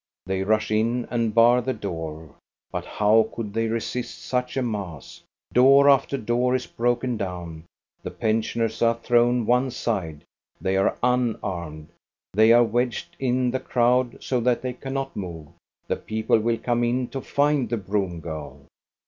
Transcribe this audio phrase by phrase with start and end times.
[0.25, 2.33] They rush in and bar the door.
[2.71, 5.21] But how could they resist such a mass}
[5.53, 7.65] Door after door is broken down.
[8.01, 10.23] The pensioners are thrown one side;
[10.59, 11.89] they are unarmed.
[12.33, 15.49] They are wedged in the crowd, so that they cannot move.
[15.87, 18.65] The people will come in to find the broom girl.